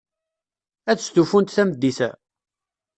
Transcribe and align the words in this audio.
Ad 0.91 0.99
stufunt 0.99 1.53
tameddit-a? 1.55 2.11